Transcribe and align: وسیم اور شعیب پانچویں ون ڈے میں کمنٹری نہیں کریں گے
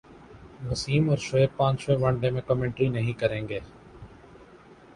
وسیم 0.61 1.03
اور 1.09 1.17
شعیب 1.25 1.49
پانچویں 1.57 1.97
ون 2.01 2.13
ڈے 2.21 2.29
میں 2.31 2.41
کمنٹری 2.47 2.87
نہیں 2.89 3.13
کریں 3.19 3.47
گے 3.49 3.59